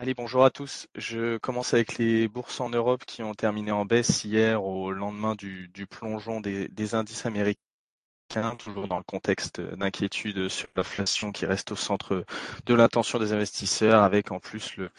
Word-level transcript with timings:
Allez, 0.00 0.14
bonjour 0.14 0.44
à 0.44 0.50
tous. 0.50 0.86
Je 0.94 1.38
commence 1.38 1.74
avec 1.74 1.98
les 1.98 2.28
bourses 2.28 2.60
en 2.60 2.70
Europe 2.70 3.04
qui 3.04 3.24
ont 3.24 3.34
terminé 3.34 3.72
en 3.72 3.84
baisse 3.84 4.22
hier 4.22 4.62
au 4.62 4.92
lendemain 4.92 5.34
du, 5.34 5.68
plongeon 5.90 6.40
des, 6.40 6.94
indices 6.94 7.26
américains 7.26 7.60
toujours 8.58 8.88
dans 8.88 8.98
le 8.98 9.02
contexte 9.04 9.60
d'inquiétude 9.60 10.48
sur 10.48 10.68
l'inflation 10.76 11.32
qui 11.32 11.46
reste 11.46 11.72
au 11.72 11.76
centre 11.76 12.24
de 12.66 12.74
l'attention 12.74 13.18
des 13.18 13.32
investisseurs, 13.32 14.02
avec 14.02 14.32
en 14.32 14.38
plus 14.38 14.76
le, 14.76 14.90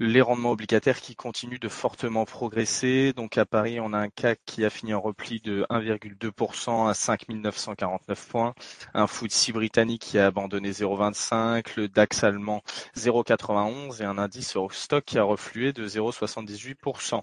les 0.00 0.20
rendements 0.20 0.50
obligataires 0.50 1.00
qui 1.00 1.16
continuent 1.16 1.58
de 1.58 1.68
fortement 1.68 2.26
progresser. 2.26 3.12
Donc 3.14 3.38
à 3.38 3.46
Paris, 3.46 3.80
on 3.80 3.92
a 3.94 3.98
un 3.98 4.08
CAC 4.10 4.40
qui 4.44 4.64
a 4.64 4.70
fini 4.70 4.92
en 4.92 5.00
repli 5.00 5.40
de 5.40 5.64
1,2% 5.70 6.88
à 6.88 6.94
5949 6.94 8.28
points, 8.28 8.54
un 8.92 9.06
FTSE 9.06 9.52
britannique 9.52 10.02
qui 10.02 10.18
a 10.18 10.26
abandonné 10.26 10.70
0,25, 10.70 11.76
le 11.76 11.88
DAX 11.88 12.22
allemand 12.22 12.62
0,91 12.96 14.02
et 14.02 14.04
un 14.04 14.18
indice 14.18 14.56
Eurostock 14.56 15.04
qui 15.04 15.18
a 15.18 15.22
reflué 15.24 15.72
de 15.72 15.88
0,78%. 15.88 17.22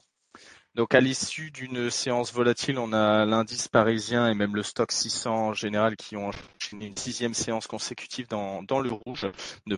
Donc 0.75 0.95
à 0.95 1.01
l'issue 1.01 1.51
d'une 1.51 1.89
séance 1.89 2.31
volatile, 2.31 2.79
on 2.79 2.93
a 2.93 3.25
l'indice 3.25 3.67
parisien 3.67 4.29
et 4.29 4.33
même 4.33 4.55
le 4.55 4.63
stock 4.63 4.93
600 4.93 5.47
en 5.47 5.53
général 5.53 5.97
qui 5.97 6.15
ont 6.15 6.29
enchaîné 6.29 6.85
une 6.85 6.95
sixième 6.95 7.33
séance 7.33 7.67
consécutive 7.67 8.29
dans, 8.29 8.79
le 8.79 8.89
rouge, 8.89 9.27
ne, 9.65 9.75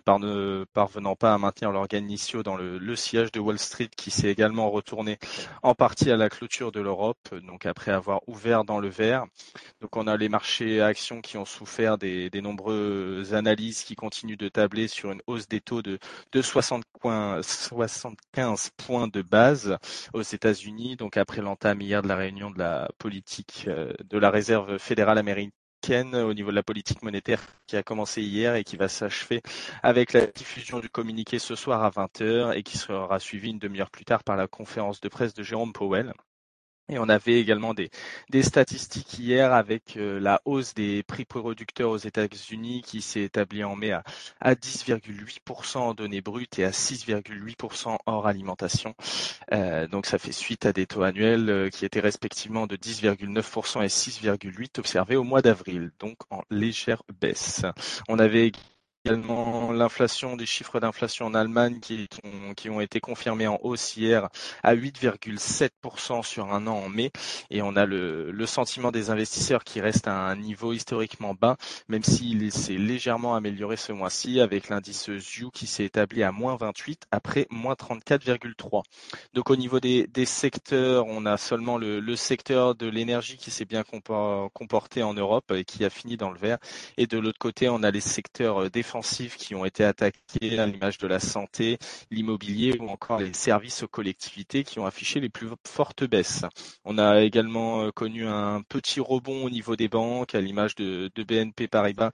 parvenant 0.72 1.16
pas 1.16 1.34
à 1.34 1.38
maintenir 1.38 1.72
leurs 1.72 1.88
gains 1.88 1.98
initiaux 1.98 2.44
dans 2.44 2.56
le, 2.56 2.78
le 2.78 2.94
sillage 2.94 3.32
de 3.32 3.40
Wall 3.40 3.58
Street 3.58 3.90
qui 3.96 4.12
s'est 4.12 4.28
également 4.28 4.70
retourné 4.70 5.18
en 5.64 5.74
partie 5.74 6.12
à 6.12 6.16
la 6.16 6.30
clôture 6.30 6.70
de 6.70 6.80
l'Europe, 6.80 7.34
donc 7.44 7.66
après 7.66 7.90
avoir 7.90 8.20
ouvert 8.28 8.62
dans 8.62 8.78
le 8.78 8.88
vert. 8.88 9.24
Donc 9.80 9.96
on 9.96 10.06
a 10.06 10.16
les 10.16 10.28
marchés 10.28 10.80
actions 10.80 11.20
qui 11.22 11.38
ont 11.38 11.44
souffert 11.44 11.98
des, 11.98 12.30
nombreuses 12.40 13.34
analyses 13.34 13.82
qui 13.82 13.96
continuent 13.96 14.36
de 14.36 14.48
tabler 14.48 14.86
sur 14.86 15.10
une 15.10 15.22
hausse 15.26 15.48
des 15.48 15.60
taux 15.60 15.82
de, 15.82 15.98
de 16.30 16.42
60 16.42 16.84
points, 17.00 17.42
75 17.42 18.70
points 18.76 19.08
de 19.08 19.22
base 19.22 19.76
aux 20.12 20.22
États-Unis 20.22 20.83
donc 20.98 21.16
après 21.16 21.40
l'entame 21.40 21.80
hier 21.80 22.02
de 22.02 22.08
la 22.08 22.16
réunion 22.16 22.50
de 22.50 22.58
la 22.58 22.90
politique 22.98 23.64
euh, 23.68 23.92
de 24.04 24.18
la 24.18 24.30
réserve 24.30 24.78
fédérale 24.78 25.18
américaine 25.18 26.14
au 26.14 26.34
niveau 26.34 26.50
de 26.50 26.56
la 26.56 26.62
politique 26.62 27.02
monétaire 27.02 27.40
qui 27.66 27.76
a 27.76 27.82
commencé 27.82 28.22
hier 28.22 28.54
et 28.54 28.64
qui 28.64 28.76
va 28.76 28.88
s'achever 28.88 29.42
avec 29.82 30.12
la 30.12 30.26
diffusion 30.26 30.80
du 30.80 30.88
communiqué 30.88 31.38
ce 31.38 31.54
soir 31.54 31.82
à 31.82 31.90
20h 31.90 32.54
et 32.56 32.62
qui 32.62 32.78
sera 32.78 33.18
suivi 33.18 33.50
une 33.50 33.58
demi-heure 33.58 33.90
plus 33.90 34.04
tard 34.04 34.24
par 34.24 34.36
la 34.36 34.46
conférence 34.46 35.00
de 35.00 35.08
presse 35.08 35.34
de 35.34 35.42
Jérôme 35.42 35.72
Powell. 35.72 36.12
Et 36.90 36.98
on 36.98 37.08
avait 37.08 37.40
également 37.40 37.72
des, 37.72 37.90
des 38.28 38.42
statistiques 38.42 39.18
hier 39.18 39.54
avec 39.54 39.96
euh, 39.96 40.20
la 40.20 40.42
hausse 40.44 40.74
des 40.74 41.02
prix 41.02 41.24
producteurs 41.24 41.90
aux 41.90 41.96
États-Unis 41.96 42.82
qui 42.82 43.00
s'est 43.00 43.22
établie 43.22 43.64
en 43.64 43.74
mai 43.74 43.92
à, 43.92 44.04
à 44.40 44.54
10,8% 44.54 45.78
en 45.78 45.94
données 45.94 46.20
brutes 46.20 46.58
et 46.58 46.64
à 46.64 46.72
6,8% 46.72 47.96
hors 48.04 48.26
alimentation. 48.26 48.94
Euh, 49.52 49.86
donc 49.86 50.04
ça 50.04 50.18
fait 50.18 50.32
suite 50.32 50.66
à 50.66 50.74
des 50.74 50.86
taux 50.86 51.02
annuels 51.02 51.48
euh, 51.48 51.70
qui 51.70 51.86
étaient 51.86 52.00
respectivement 52.00 52.66
de 52.66 52.76
10,9% 52.76 53.82
et 53.82 53.86
6,8% 53.86 54.78
observés 54.78 55.16
au 55.16 55.24
mois 55.24 55.40
d'avril, 55.40 55.90
donc 55.98 56.18
en 56.28 56.42
légère 56.50 57.02
baisse. 57.18 57.62
On 58.08 58.18
avait 58.18 58.52
également 59.06 59.70
l'inflation, 59.70 60.34
des 60.34 60.46
chiffres 60.46 60.80
d'inflation 60.80 61.26
en 61.26 61.34
Allemagne 61.34 61.78
qui, 61.78 62.08
qui 62.56 62.70
ont 62.70 62.80
été 62.80 63.00
confirmés 63.00 63.46
en 63.46 63.58
hausse 63.62 63.98
hier 63.98 64.30
à 64.62 64.74
8,7% 64.74 66.22
sur 66.22 66.54
un 66.54 66.66
an 66.66 66.76
en 66.76 66.88
mai. 66.88 67.10
Et 67.50 67.60
on 67.60 67.76
a 67.76 67.84
le, 67.84 68.30
le, 68.30 68.46
sentiment 68.46 68.92
des 68.92 69.10
investisseurs 69.10 69.62
qui 69.62 69.82
reste 69.82 70.08
à 70.08 70.14
un 70.14 70.36
niveau 70.36 70.72
historiquement 70.72 71.34
bas, 71.34 71.58
même 71.88 72.02
s'il 72.02 72.50
s'est 72.50 72.78
légèrement 72.78 73.34
amélioré 73.34 73.76
ce 73.76 73.92
mois-ci 73.92 74.40
avec 74.40 74.70
l'indice 74.70 75.10
ZU 75.10 75.50
qui 75.52 75.66
s'est 75.66 75.84
établi 75.84 76.22
à 76.22 76.32
moins 76.32 76.56
28 76.56 77.02
après 77.10 77.46
moins 77.50 77.74
34,3. 77.74 78.84
Donc 79.34 79.50
au 79.50 79.56
niveau 79.56 79.80
des, 79.80 80.06
des, 80.06 80.24
secteurs, 80.24 81.04
on 81.08 81.26
a 81.26 81.36
seulement 81.36 81.76
le, 81.76 82.00
le 82.00 82.16
secteur 82.16 82.74
de 82.74 82.86
l'énergie 82.86 83.36
qui 83.36 83.50
s'est 83.50 83.66
bien 83.66 83.82
comporté 84.54 85.02
en 85.02 85.12
Europe 85.12 85.52
et 85.54 85.64
qui 85.64 85.84
a 85.84 85.90
fini 85.90 86.16
dans 86.16 86.30
le 86.30 86.38
vert. 86.38 86.56
Et 86.96 87.06
de 87.06 87.18
l'autre 87.18 87.38
côté, 87.38 87.68
on 87.68 87.82
a 87.82 87.90
les 87.90 88.00
secteurs 88.00 88.70
défensifs 88.70 88.93
qui 89.36 89.54
ont 89.54 89.64
été 89.64 89.84
attaqués 89.84 90.58
à 90.58 90.66
l'image 90.66 90.98
de 90.98 91.06
la 91.08 91.18
santé, 91.18 91.78
l'immobilier 92.10 92.76
ou 92.78 92.88
encore 92.88 93.18
les 93.18 93.32
services 93.32 93.82
aux 93.82 93.88
collectivités 93.88 94.62
qui 94.62 94.78
ont 94.78 94.86
affiché 94.86 95.18
les 95.20 95.28
plus 95.28 95.48
fortes 95.66 96.04
baisses. 96.04 96.44
On 96.84 96.98
a 96.98 97.22
également 97.22 97.82
euh, 97.82 97.90
connu 97.90 98.26
un 98.26 98.62
petit 98.62 99.00
rebond 99.00 99.44
au 99.44 99.50
niveau 99.50 99.74
des 99.74 99.88
banques 99.88 100.34
à 100.34 100.40
l'image 100.40 100.76
de, 100.76 101.10
BNP 101.16 101.66
Paribas 101.66 102.10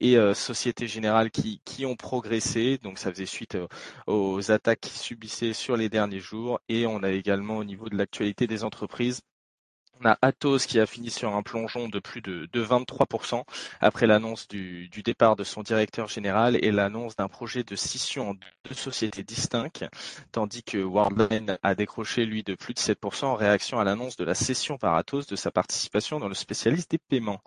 et 0.00 0.16
euh, 0.16 0.32
Société 0.32 0.86
Générale 0.86 1.30
qui, 1.30 1.60
qui 1.64 1.84
ont 1.84 1.96
progressé. 1.96 2.78
Donc 2.82 2.98
ça 2.98 3.10
faisait 3.10 3.26
suite 3.26 3.56
euh, 3.56 3.66
aux 4.06 4.50
attaques 4.50 4.80
qui 4.80 4.98
subissaient 4.98 5.52
sur 5.52 5.76
les 5.76 5.88
derniers 5.90 6.20
jours. 6.20 6.60
Et 6.68 6.86
on 6.86 7.02
a 7.02 7.10
également 7.10 7.58
au 7.58 7.64
niveau 7.64 7.88
de 7.88 7.96
l'actualité 7.96 8.46
des 8.46 8.64
entreprises 8.64 9.20
on 10.00 10.08
a 10.08 10.18
Atos 10.22 10.66
qui 10.66 10.80
a 10.80 10.86
fini 10.86 11.10
sur 11.10 11.34
un 11.34 11.42
plongeon 11.42 11.88
de 11.88 11.98
plus 11.98 12.20
de, 12.20 12.48
23% 12.54 13.42
après 13.80 14.06
l'annonce 14.06 14.48
du, 14.48 14.88
départ 15.04 15.36
de 15.36 15.44
son 15.44 15.62
directeur 15.62 16.08
général 16.08 16.56
et 16.62 16.70
l'annonce 16.70 17.16
d'un 17.16 17.28
projet 17.28 17.64
de 17.64 17.76
scission 17.76 18.30
en 18.30 18.34
deux 18.34 18.74
sociétés 18.74 19.22
distinctes, 19.22 19.84
tandis 20.32 20.62
que 20.62 20.78
Worldline 20.78 21.58
a 21.62 21.74
décroché 21.74 22.24
lui 22.24 22.42
de 22.42 22.54
plus 22.54 22.74
de 22.74 22.78
7% 22.78 23.24
en 23.24 23.34
réaction 23.34 23.78
à 23.78 23.84
l'annonce 23.84 24.16
de 24.16 24.24
la 24.24 24.34
cession 24.34 24.78
par 24.78 24.94
Atos 24.94 25.26
de 25.26 25.36
sa 25.36 25.50
participation 25.50 26.18
dans 26.18 26.28
le 26.28 26.34
spécialiste 26.34 26.90
des 26.90 26.98
paiements. 26.98 27.42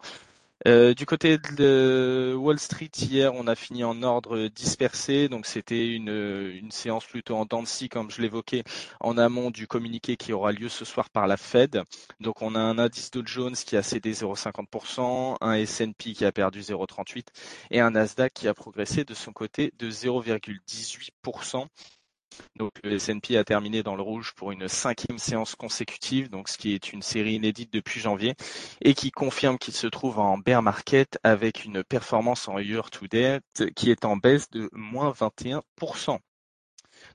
Euh, 0.67 0.93
du 0.93 1.05
côté 1.05 1.37
de 1.37 2.33
Wall 2.37 2.59
Street, 2.59 2.89
hier, 2.97 3.33
on 3.35 3.45
a 3.47 3.55
fini 3.55 3.83
en 3.83 4.01
ordre 4.03 4.47
dispersé. 4.47 5.27
Donc, 5.29 5.45
c'était 5.45 5.87
une, 5.93 6.71
séance 6.71 7.05
plutôt 7.05 7.35
en 7.35 7.45
dents 7.45 7.63
comme 7.91 8.09
je 8.09 8.21
l'évoquais, 8.21 8.63
en 8.99 9.17
amont 9.17 9.51
du 9.51 9.67
communiqué 9.67 10.17
qui 10.17 10.33
aura 10.33 10.51
lieu 10.51 10.69
ce 10.69 10.85
soir 10.85 11.09
par 11.09 11.27
la 11.27 11.37
Fed. 11.37 11.83
Donc, 12.19 12.41
on 12.41 12.55
a 12.55 12.59
un 12.59 12.77
indice 12.79 13.11
Dow 13.11 13.21
Jones 13.25 13.55
qui 13.55 13.77
a 13.77 13.83
cédé 13.83 14.13
0,50%, 14.13 15.37
un 15.41 15.53
S&P 15.53 16.13
qui 16.13 16.25
a 16.25 16.31
perdu 16.31 16.61
0,38% 16.61 17.23
et 17.71 17.79
un 17.79 17.91
Nasdaq 17.91 18.33
qui 18.33 18.47
a 18.47 18.53
progressé 18.53 19.03
de 19.03 19.13
son 19.13 19.33
côté 19.33 19.73
de 19.77 19.89
0,18%. 19.91 21.67
Donc 22.55 22.73
le 22.83 22.93
S&P 22.93 23.37
a 23.37 23.43
terminé 23.43 23.83
dans 23.83 23.95
le 23.95 24.01
rouge 24.01 24.33
pour 24.35 24.51
une 24.51 24.67
cinquième 24.67 25.17
séance 25.17 25.55
consécutive, 25.55 26.29
donc 26.29 26.49
ce 26.49 26.57
qui 26.57 26.73
est 26.73 26.93
une 26.93 27.01
série 27.01 27.35
inédite 27.35 27.71
depuis 27.73 27.99
janvier 27.99 28.35
et 28.81 28.93
qui 28.93 29.11
confirme 29.11 29.57
qu'il 29.57 29.73
se 29.73 29.87
trouve 29.87 30.19
en 30.19 30.37
bear 30.37 30.61
market 30.61 31.17
avec 31.23 31.65
une 31.65 31.83
performance 31.83 32.47
en 32.47 32.59
year 32.59 32.89
to 32.89 33.07
date 33.07 33.43
qui 33.75 33.91
est 33.91 34.05
en 34.05 34.17
baisse 34.17 34.49
de 34.49 34.69
moins 34.73 35.11
21%. 35.11 36.19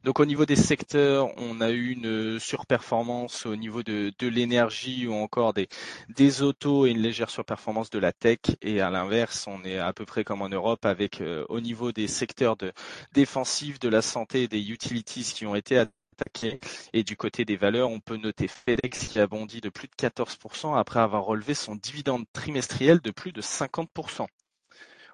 Donc 0.05 0.19
au 0.19 0.25
niveau 0.25 0.47
des 0.47 0.57
secteurs, 0.57 1.29
on 1.37 1.61
a 1.61 1.71
eu 1.71 1.91
une 1.91 2.39
surperformance 2.41 3.45
au 3.45 3.55
niveau 3.55 3.83
de, 3.83 4.13
de 4.19 4.29
l'énergie 4.29 5.07
ou 5.07 5.13
encore 5.15 5.53
des, 5.53 5.69
des 6.09 6.41
autos 6.43 6.87
et 6.87 6.91
une 6.91 7.01
légère 7.01 7.29
surperformance 7.31 7.91
de 7.91 7.99
la 7.99 8.13
tech. 8.13 8.39
Et 8.63 8.81
à 8.81 8.89
l'inverse, 8.91 9.47
on 9.47 9.63
est 9.65 9.79
à 9.79 9.93
peu 9.93 10.07
près 10.07 10.25
comme 10.25 10.41
en 10.43 10.49
Europe 10.49 10.87
avec 10.87 11.21
euh, 11.21 11.45
au 11.51 11.61
niveau 11.61 11.93
des 11.93 12.09
secteurs 12.09 12.57
de, 12.57 12.73
défensifs, 13.13 13.79
de 13.79 13.89
la 13.91 14.01
santé 14.01 14.45
et 14.45 14.49
des 14.49 14.71
utilities 14.71 15.25
qui 15.35 15.45
ont 15.47 15.55
été 15.55 15.77
attaqués. 15.79 16.61
Et 16.95 17.05
du 17.05 17.17
côté 17.17 17.45
des 17.45 17.57
valeurs, 17.57 17.91
on 17.91 18.01
peut 18.01 18.17
noter 18.17 18.49
FedEx 18.49 19.07
qui 19.09 19.19
a 19.21 19.27
bondi 19.27 19.61
de 19.61 19.69
plus 19.69 19.89
de 19.89 19.95
14% 19.95 20.79
après 20.79 21.01
avoir 21.01 21.25
relevé 21.25 21.53
son 21.55 21.75
dividende 21.77 22.25
trimestriel 22.33 23.01
de 23.01 23.11
plus 23.11 23.33
de 23.33 23.43
50%. 23.43 24.27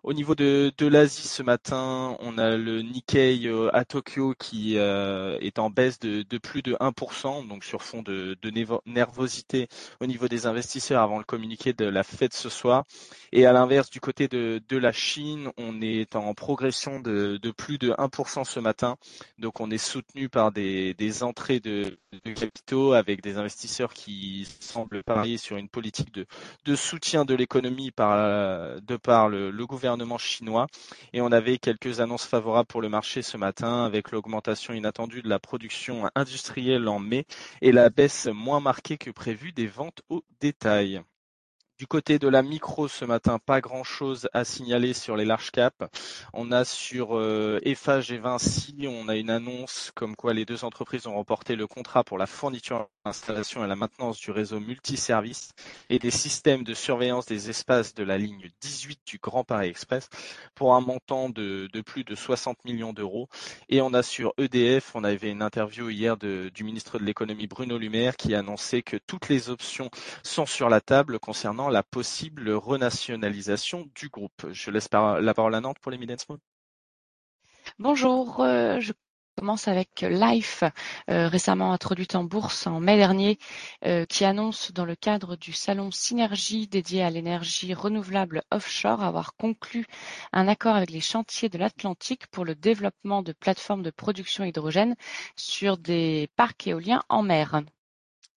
Au 0.06 0.12
niveau 0.12 0.36
de, 0.36 0.72
l'Asie 0.86 1.26
ce 1.26 1.42
matin, 1.42 2.16
on 2.20 2.38
a 2.38 2.56
le 2.56 2.80
Nikkei 2.80 3.48
euh, 3.48 3.70
à 3.74 3.84
Tokyo 3.84 4.34
qui 4.38 4.78
euh, 4.78 5.36
est 5.40 5.58
en 5.58 5.68
baisse 5.68 5.98
de, 5.98 6.22
plus 6.38 6.62
de 6.62 6.74
1%, 6.74 7.48
donc 7.48 7.64
sur 7.64 7.82
fond 7.82 8.02
de, 8.02 8.38
nervosité 8.86 9.66
au 10.00 10.06
niveau 10.06 10.28
des 10.28 10.46
investisseurs 10.46 11.02
avant 11.02 11.18
le 11.18 11.24
communiqué 11.24 11.72
de 11.72 11.86
la 11.86 12.04
Fed 12.04 12.32
ce 12.32 12.48
soir. 12.48 12.84
Et 13.32 13.46
à 13.46 13.52
l'inverse, 13.52 13.90
du 13.90 13.98
côté 13.98 14.28
de, 14.28 14.62
la 14.76 14.92
Chine, 14.92 15.50
on 15.56 15.82
est 15.82 16.14
en 16.14 16.34
progression 16.34 17.00
de, 17.00 17.40
plus 17.56 17.78
de 17.78 17.90
1% 17.90 18.44
ce 18.44 18.60
matin. 18.60 18.98
Donc 19.40 19.58
on 19.60 19.72
est 19.72 19.76
soutenu 19.76 20.28
par 20.28 20.52
des, 20.52 20.94
entrées 21.24 21.58
de, 21.58 21.98
capitaux 22.36 22.92
avec 22.92 23.22
des 23.22 23.38
investisseurs 23.38 23.92
qui 23.92 24.46
semblent 24.60 25.02
parier 25.02 25.36
sur 25.36 25.56
une 25.56 25.68
politique 25.68 26.14
de, 26.14 26.76
soutien 26.76 27.24
de 27.24 27.34
l'économie 27.34 27.88
de 27.90 28.96
par 28.98 29.28
le 29.28 29.66
gouvernement 29.66 29.95
Et 31.12 31.20
on 31.20 31.32
avait 31.32 31.58
quelques 31.58 32.00
annonces 32.00 32.26
favorables 32.26 32.66
pour 32.66 32.80
le 32.80 32.88
marché 32.88 33.22
ce 33.22 33.36
matin 33.36 33.84
avec 33.84 34.10
l'augmentation 34.10 34.74
inattendue 34.74 35.22
de 35.22 35.28
la 35.28 35.38
production 35.38 36.08
industrielle 36.14 36.88
en 36.88 36.98
mai 36.98 37.24
et 37.62 37.72
la 37.72 37.90
baisse 37.90 38.26
moins 38.26 38.60
marquée 38.60 38.98
que 38.98 39.10
prévu 39.10 39.52
des 39.52 39.66
ventes 39.66 40.02
au 40.08 40.22
détail. 40.40 41.02
Du 41.78 41.86
côté 41.86 42.18
de 42.18 42.28
la 42.28 42.42
micro 42.42 42.88
ce 42.88 43.04
matin, 43.04 43.38
pas 43.38 43.60
grand 43.60 43.84
chose 43.84 44.30
à 44.32 44.44
signaler 44.44 44.94
sur 44.94 45.14
les 45.14 45.26
large 45.26 45.50
caps. 45.50 45.76
On 46.32 46.50
a 46.50 46.64
sur 46.64 47.18
euh, 47.18 47.60
et 47.64 47.74
Vinci, 47.74 48.86
on 48.88 49.08
a 49.08 49.16
une 49.16 49.28
annonce 49.28 49.92
comme 49.94 50.16
quoi 50.16 50.32
les 50.32 50.46
deux 50.46 50.64
entreprises 50.64 51.06
ont 51.06 51.14
remporté 51.14 51.54
le 51.54 51.66
contrat 51.66 52.02
pour 52.02 52.16
la 52.16 52.24
fourniture 52.24 52.88
l'installation 53.06 53.64
et 53.64 53.68
la 53.68 53.76
maintenance 53.76 54.18
du 54.18 54.30
réseau 54.30 54.60
multiservice 54.60 55.52
et 55.88 55.98
des 55.98 56.10
systèmes 56.10 56.64
de 56.64 56.74
surveillance 56.74 57.26
des 57.26 57.50
espaces 57.50 57.94
de 57.94 58.02
la 58.02 58.18
ligne 58.18 58.50
18 58.60 59.00
du 59.06 59.18
Grand 59.18 59.44
Paris 59.44 59.68
Express 59.68 60.08
pour 60.54 60.74
un 60.74 60.80
montant 60.80 61.28
de, 61.28 61.68
plus 61.86 62.04
de 62.04 62.14
60 62.14 62.64
millions 62.64 62.92
d'euros. 62.92 63.28
Et 63.68 63.80
on 63.80 63.94
a 63.94 64.02
sur 64.02 64.34
EDF, 64.38 64.94
on 64.94 65.04
avait 65.04 65.30
une 65.30 65.42
interview 65.42 65.88
hier 65.88 66.16
du 66.16 66.64
ministre 66.64 66.98
de 66.98 67.04
l'économie 67.04 67.46
Bruno 67.46 67.78
Lumaire 67.78 68.16
qui 68.16 68.34
annonçait 68.34 68.82
que 68.82 68.96
toutes 68.96 69.28
les 69.28 69.50
options 69.50 69.90
sont 70.22 70.46
sur 70.46 70.68
la 70.68 70.80
table 70.80 71.20
concernant 71.20 71.68
la 71.68 71.82
possible 71.82 72.50
renationalisation 72.50 73.88
du 73.94 74.08
groupe. 74.08 74.46
Je 74.50 74.70
laisse 74.70 74.88
la 74.92 75.34
parole 75.34 75.54
à 75.54 75.60
Nantes 75.60 75.78
pour 75.80 75.92
les 75.92 75.98
Mid 75.98 76.10
Bonjour, 77.78 78.40
euh, 78.40 78.80
je 78.80 78.92
commence 79.36 79.68
avec 79.68 80.00
Life, 80.00 80.64
euh, 81.10 81.28
récemment 81.28 81.72
introduite 81.72 82.14
en 82.14 82.24
bourse 82.24 82.66
en 82.66 82.80
mai 82.80 82.96
dernier, 82.96 83.38
euh, 83.84 84.06
qui 84.06 84.24
annonce 84.24 84.72
dans 84.72 84.86
le 84.86 84.96
cadre 84.96 85.36
du 85.36 85.52
salon 85.52 85.90
Synergie 85.90 86.66
dédié 86.66 87.02
à 87.02 87.10
l'énergie 87.10 87.74
renouvelable 87.74 88.42
offshore 88.50 89.02
avoir 89.02 89.36
conclu 89.36 89.86
un 90.32 90.48
accord 90.48 90.74
avec 90.76 90.90
les 90.90 91.02
chantiers 91.02 91.50
de 91.50 91.58
l'Atlantique 91.58 92.26
pour 92.28 92.46
le 92.46 92.54
développement 92.54 93.22
de 93.22 93.32
plateformes 93.32 93.82
de 93.82 93.90
production 93.90 94.42
hydrogène 94.44 94.96
sur 95.36 95.76
des 95.76 96.28
parcs 96.36 96.66
éoliens 96.66 97.02
en 97.10 97.22
mer. 97.22 97.60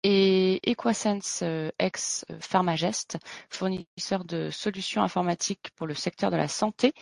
Et 0.04 0.62
Equasense 0.70 1.42
euh, 1.44 1.72
ex 1.78 2.24
Pharmagest, 2.40 3.18
fournisseur 3.50 4.24
de 4.24 4.50
solutions 4.50 5.02
informatiques 5.04 5.72
pour 5.76 5.88
le 5.88 5.94
secteur 5.94 6.32
de 6.32 6.38
la 6.38 6.48
santé, 6.48 6.94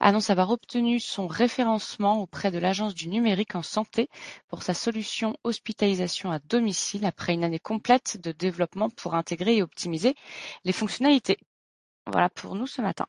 annonce 0.00 0.30
avoir 0.30 0.50
obtenu 0.50 0.98
son 0.98 1.28
référencement 1.28 2.20
auprès 2.20 2.50
de 2.50 2.58
l'Agence 2.58 2.94
du 2.94 3.08
numérique 3.08 3.54
en 3.54 3.62
santé 3.62 4.08
pour 4.48 4.64
sa 4.64 4.74
solution 4.74 5.36
hospitalisation 5.44 6.32
à 6.32 6.40
domicile 6.40 7.06
après 7.06 7.34
une 7.34 7.44
année 7.44 7.60
complète 7.60 8.18
de 8.20 8.32
développement 8.32 8.90
pour 8.90 9.14
intégrer 9.14 9.56
et 9.58 9.62
optimiser 9.62 10.16
les 10.64 10.72
fonctionnalités. 10.72 11.38
Voilà 12.06 12.30
pour 12.30 12.56
nous 12.56 12.66
ce 12.66 12.82
matin. 12.82 13.06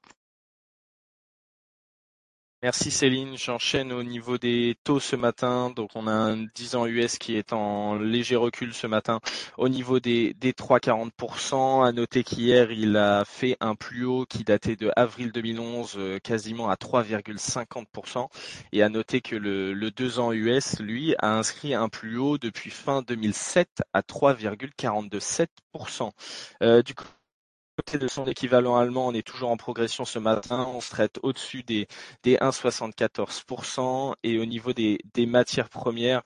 Merci 2.63 2.91
Céline. 2.91 3.37
J'enchaîne 3.37 3.91
au 3.91 4.03
niveau 4.03 4.37
des 4.37 4.75
taux 4.83 4.99
ce 4.99 5.15
matin. 5.15 5.71
Donc 5.71 5.89
on 5.95 6.05
a 6.05 6.11
un 6.11 6.37
10 6.37 6.75
ans 6.75 6.85
US 6.85 7.17
qui 7.17 7.35
est 7.35 7.53
en 7.53 7.95
léger 7.95 8.35
recul 8.35 8.71
ce 8.75 8.85
matin 8.85 9.19
au 9.57 9.67
niveau 9.67 9.99
des, 9.99 10.35
des 10.35 10.51
3,40%. 10.51 11.83
À 11.83 11.91
noter 11.91 12.23
qu'hier 12.23 12.71
il 12.71 12.97
a 12.97 13.25
fait 13.25 13.57
un 13.61 13.73
plus 13.73 14.05
haut 14.05 14.27
qui 14.29 14.43
datait 14.43 14.75
de 14.75 14.91
avril 14.95 15.31
2011 15.31 15.95
euh, 15.97 16.19
quasiment 16.19 16.69
à 16.69 16.75
3,50%. 16.75 18.27
Et 18.73 18.83
à 18.83 18.89
noter 18.89 19.21
que 19.21 19.35
le, 19.35 19.73
le 19.73 19.89
2 19.89 20.19
ans 20.19 20.31
US 20.31 20.79
lui 20.79 21.15
a 21.17 21.35
inscrit 21.35 21.73
un 21.73 21.89
plus 21.89 22.19
haut 22.19 22.37
depuis 22.37 22.69
fin 22.69 23.01
2007 23.01 23.81
à 23.93 24.01
3,47%. 24.01 26.11
Euh, 26.61 26.83
du 26.83 26.93
côté 27.75 27.97
de 27.97 28.07
son 28.07 28.25
équivalent 28.25 28.77
allemand, 28.77 29.07
on 29.07 29.13
est 29.13 29.25
toujours 29.25 29.49
en 29.49 29.57
progression 29.57 30.05
ce 30.05 30.19
matin. 30.19 30.67
On 30.73 30.81
se 30.81 30.89
traite 30.89 31.19
au-dessus 31.23 31.63
des, 31.63 31.87
des 32.23 32.35
1,74%. 32.37 34.13
Et 34.23 34.39
au 34.39 34.45
niveau 34.45 34.73
des 34.73 34.99
matières 35.25 35.69
premières, 35.69 36.21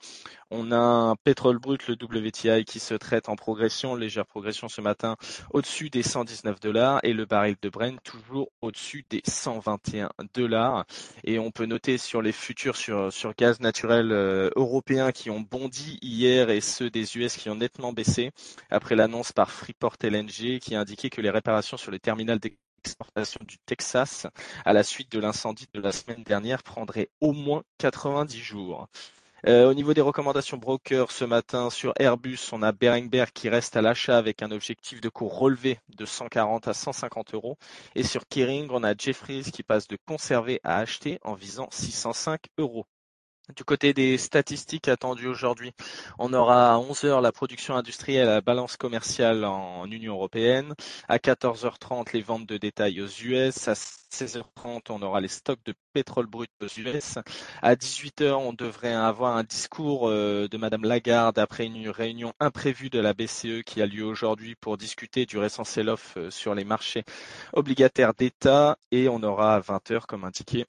on 0.50 0.70
a 0.72 0.76
un 0.76 1.16
pétrole 1.16 1.58
brut, 1.58 1.88
le 1.88 1.94
WTI, 1.94 2.64
qui 2.64 2.78
se 2.78 2.94
traite 2.94 3.28
en 3.28 3.36
progression, 3.36 3.94
légère 3.94 4.26
progression 4.26 4.68
ce 4.68 4.80
matin, 4.80 5.16
au-dessus 5.50 5.90
des 5.90 6.02
119 6.02 6.60
dollars 6.60 7.00
et 7.02 7.12
le 7.12 7.24
baril 7.26 7.56
de 7.60 7.68
Brent 7.68 7.98
toujours 8.04 8.48
au-dessus 8.60 9.04
des 9.10 9.22
121 9.26 10.10
dollars. 10.34 10.84
Et 11.24 11.38
on 11.38 11.50
peut 11.50 11.66
noter 11.66 11.98
sur 11.98 12.22
les 12.22 12.32
futurs 12.32 12.76
sur, 12.76 13.34
gaz 13.36 13.60
naturel 13.60 14.12
euh, 14.12 14.50
européens 14.56 15.12
qui 15.12 15.30
ont 15.30 15.40
bondi 15.40 15.98
hier 16.02 16.50
et 16.50 16.60
ceux 16.60 16.90
des 16.90 17.16
US 17.16 17.36
qui 17.36 17.50
ont 17.50 17.56
nettement 17.56 17.92
baissé 17.92 18.30
après 18.70 18.96
l'annonce 18.96 19.32
par 19.32 19.50
Freeport 19.50 19.96
LNG 20.02 20.58
qui 20.60 20.74
a 20.74 20.80
indiqué 20.80 21.10
que 21.10 21.20
les 21.20 21.30
réparations 21.30 21.76
sur 21.76 21.90
les 21.90 21.98
terminaux 21.98 22.36
d'exportation 22.36 23.40
du 23.46 23.58
Texas 23.58 24.26
à 24.64 24.72
la 24.72 24.82
suite 24.82 25.10
de 25.12 25.18
l'incendie 25.18 25.66
de 25.74 25.80
la 25.80 25.92
semaine 25.92 26.22
dernière 26.22 26.62
prendraient 26.62 27.10
au 27.20 27.32
moins 27.32 27.62
90 27.78 28.38
jours. 28.38 28.88
Euh, 29.48 29.70
au 29.70 29.74
niveau 29.74 29.94
des 29.94 30.00
recommandations 30.00 30.56
broker 30.56 31.12
ce 31.12 31.24
matin 31.24 31.70
sur 31.70 31.92
Airbus, 32.00 32.48
on 32.50 32.62
a 32.62 32.72
Berenberg 32.72 33.30
qui 33.32 33.48
reste 33.48 33.76
à 33.76 33.82
l'achat 33.82 34.18
avec 34.18 34.42
un 34.42 34.50
objectif 34.50 35.00
de 35.00 35.08
cours 35.08 35.38
relevé 35.38 35.78
de 35.96 36.04
140 36.04 36.66
à 36.66 36.74
150 36.74 37.34
euros. 37.34 37.56
Et 37.94 38.02
sur 38.02 38.26
Kering, 38.26 38.66
on 38.72 38.82
a 38.82 38.94
Jeffries 38.98 39.44
qui 39.52 39.62
passe 39.62 39.86
de 39.86 39.98
conserver 40.04 40.60
à 40.64 40.78
acheter 40.78 41.20
en 41.22 41.34
visant 41.34 41.68
605 41.70 42.46
euros. 42.58 42.86
Du 43.54 43.62
côté 43.62 43.94
des 43.94 44.18
statistiques 44.18 44.88
attendues 44.88 45.28
aujourd'hui, 45.28 45.72
on 46.18 46.32
aura 46.32 46.74
à 46.74 46.78
11 46.78 47.04
heures 47.04 47.20
la 47.20 47.30
production 47.30 47.76
industrielle 47.76 48.26
à 48.26 48.34
la 48.34 48.40
balance 48.40 48.76
commerciale 48.76 49.44
en 49.44 49.88
Union 49.88 50.14
européenne. 50.14 50.74
À 51.08 51.18
14h30, 51.18 52.12
les 52.12 52.22
ventes 52.22 52.46
de 52.46 52.56
détail 52.58 53.00
aux 53.00 53.06
US. 53.06 53.68
À 53.68 53.74
16h30, 53.74 54.90
on 54.90 55.00
aura 55.00 55.20
les 55.20 55.28
stocks 55.28 55.64
de 55.64 55.74
pétrole 55.92 56.26
brut 56.26 56.50
aux 56.60 56.80
US. 56.80 57.18
À 57.62 57.76
18h, 57.76 58.32
on 58.32 58.52
devrait 58.52 58.94
avoir 58.94 59.36
un 59.36 59.44
discours 59.44 60.08
euh, 60.08 60.48
de 60.48 60.56
Madame 60.56 60.82
Lagarde 60.82 61.38
après 61.38 61.66
une 61.66 61.88
réunion 61.88 62.32
imprévue 62.40 62.90
de 62.90 62.98
la 62.98 63.14
BCE 63.14 63.62
qui 63.64 63.80
a 63.80 63.86
lieu 63.86 64.04
aujourd'hui 64.04 64.56
pour 64.56 64.76
discuter 64.76 65.24
du 65.24 65.38
récent 65.38 65.62
sell-off 65.62 66.14
euh, 66.16 66.30
sur 66.30 66.56
les 66.56 66.64
marchés 66.64 67.04
obligataires 67.52 68.12
d'État. 68.12 68.76
Et 68.90 69.08
on 69.08 69.22
aura 69.22 69.54
à 69.54 69.60
20h, 69.60 70.00
comme 70.06 70.24
indiqué, 70.24 70.66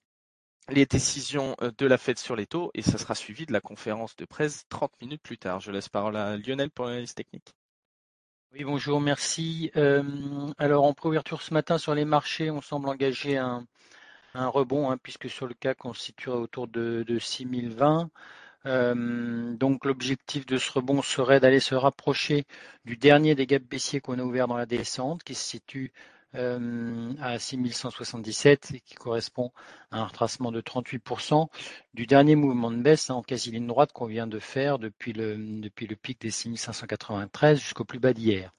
les 0.70 0.86
décisions 0.86 1.56
euh, 1.62 1.72
de 1.78 1.86
la 1.86 1.98
Fed 1.98 2.18
sur 2.18 2.36
les 2.36 2.46
taux 2.46 2.72
et 2.74 2.82
ça 2.82 2.98
sera 2.98 3.16
suivi 3.16 3.46
de 3.46 3.54
la 3.54 3.62
conférence 3.62 4.16
de 4.16 4.26
presse 4.26 4.66
30 4.70 4.92
minutes 5.02 5.22
plus 5.22 5.38
tard. 5.38 5.60
Je 5.60 5.72
laisse 5.72 5.90
parole 5.90 6.16
à 6.18 6.38
Lionel 6.38 6.70
pour 6.70 6.86
l'analyse 6.86 7.14
technique. 7.14 7.54
Oui, 8.54 8.64
bonjour, 8.64 9.02
merci. 9.02 9.72
Euh, 9.76 10.04
alors, 10.58 10.86
en 10.86 10.94
préouverture 10.94 11.42
ce 11.42 11.54
matin 11.54 11.78
sur 11.78 11.94
les 11.94 12.06
marchés, 12.06 12.50
on 12.50 12.62
semble 12.62 12.88
engager 12.88 13.38
un, 13.38 13.68
rebond, 14.34 14.90
hein, 14.90 14.98
puisque 14.98 15.30
sur 15.30 15.48
le 15.48 15.54
CAC, 15.54 15.84
on 15.86 15.94
se 15.94 16.02
situerait 16.02 16.38
autour 16.38 16.68
de, 16.68 17.04
6020. 17.20 18.10
Euh, 18.66 19.54
donc, 19.56 19.86
l'objectif 19.86 20.46
de 20.46 20.58
ce 20.58 20.72
rebond 20.72 21.02
serait 21.02 21.40
d'aller 21.40 21.60
se 21.60 21.76
rapprocher 21.76 22.46
du 22.86 22.96
dernier 22.98 23.36
des 23.36 23.48
gaps 23.48 23.68
baissiers 23.68 24.00
qu'on 24.00 24.18
a 24.18 24.24
ouvert 24.24 24.48
dans 24.48 24.58
la 24.58 24.66
descente, 24.66 25.24
qui 25.24 25.36
se 25.36 25.44
situe 25.44 25.92
euh, 26.36 27.14
à 27.22 27.40
6177 27.40 28.72
et 28.74 28.80
qui 28.82 28.96
correspond 28.96 29.52
à 29.92 30.00
un 30.02 30.06
retracement 30.06 30.52
de 30.52 30.60
38% 30.60 31.48
du 31.94 32.06
dernier 32.06 32.36
mouvement 32.36 32.70
de 32.70 32.78
baisse 32.78 33.10
hein, 33.10 33.16
en 33.16 33.24
quasi-ligne 33.24 33.66
droite 33.68 33.94
qu'on 33.94 34.08
vient 34.08 34.28
de 34.28 34.40
faire 34.40 34.78
depuis 34.78 35.14
le, 35.14 35.38
depuis 35.38 35.88
le 35.88 35.96
pic 35.96 36.20
des 36.20 36.30
6593 36.30 37.60
jusqu'au 37.60 37.86
plus 37.86 38.00
bas 38.00 38.12
d'hier. 38.14 38.52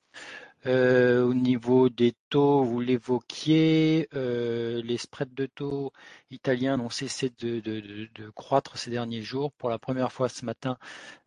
Euh, 0.66 1.22
au 1.24 1.34
niveau 1.34 1.88
des 1.88 2.14
taux, 2.30 2.64
vous 2.64 2.80
l'évoquiez, 2.80 4.08
euh, 4.14 4.82
les 4.82 4.96
spreads 4.96 5.34
de 5.34 5.46
taux 5.46 5.92
italiens 6.30 6.78
n'ont 6.78 6.90
cessé 6.90 7.30
de, 7.38 7.60
de, 7.60 8.30
croître 8.34 8.76
ces 8.78 8.90
derniers 8.90 9.22
jours. 9.22 9.52
Pour 9.52 9.68
la 9.70 9.78
première 9.78 10.10
fois 10.10 10.28
ce 10.28 10.44
matin, 10.44 10.78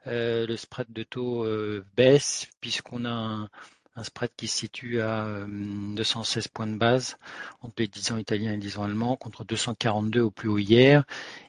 le 0.06 0.56
spread 0.58 0.88
de 0.92 1.04
taux 1.04 1.46
baisse 1.96 2.50
puisqu'on 2.60 3.06
a 3.06 3.12
un, 3.12 3.50
un 3.96 4.04
spread 4.04 4.32
qui 4.38 4.48
se 4.48 4.58
situe 4.58 5.02
à 5.02 5.46
216 5.48 6.46
euh, 6.46 6.50
points 6.54 6.68
de 6.68 6.78
base 6.78 7.18
entre 7.62 7.76
les 7.80 7.88
10 7.88 8.14
ans 8.14 8.18
italiens 8.18 8.52
et 8.52 8.56
les 8.56 8.62
10 8.62 8.78
ans 8.78 8.84
allemands, 8.84 9.16
contre 9.18 9.44
242 9.44 10.22
au 10.22 10.32
plus 10.32 10.50
haut 10.50 10.58
hier. 10.58 11.04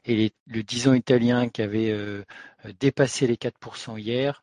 Et 0.05 0.33
le 0.47 0.63
10 0.63 0.89
ans 0.89 0.95
italien 0.95 1.49
qui 1.49 1.63
avait 1.63 1.91
euh, 1.91 2.25
euh, 2.67 2.73
dépassé 2.81 3.27
les 3.27 3.37
4% 3.37 3.99
hier, 3.99 4.43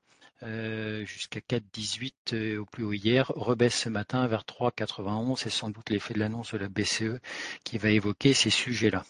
jusqu'à 1.05 1.41
4,18 1.41 2.57
au 2.57 2.65
plus 2.65 2.85
haut 2.85 2.93
hier, 2.93 3.29
rebaisse 3.35 3.75
ce 3.77 3.89
matin 3.89 4.25
vers 4.27 4.43
3,91. 4.43 5.35
C'est 5.35 5.49
sans 5.49 5.69
doute 5.69 5.89
l'effet 5.89 6.13
de 6.13 6.19
l'annonce 6.19 6.53
de 6.53 6.59
la 6.59 6.69
BCE 6.69 7.19
qui 7.65 7.77
va 7.77 7.89
évoquer 7.89 8.33
ces 8.33 8.49
sujets-là. 8.49 9.03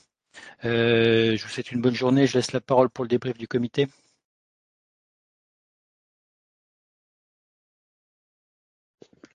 je 0.63 1.39
vous 1.39 1.50
souhaite 1.50 1.72
une 1.72 1.81
bonne 1.81 1.93
journée. 1.93 2.25
Je 2.25 2.36
laisse 2.36 2.51
la 2.51 2.62
parole 2.62 2.89
pour 2.89 3.03
le 3.03 3.10
débrief 3.10 3.38
du 3.38 3.48
comité. 3.48 3.88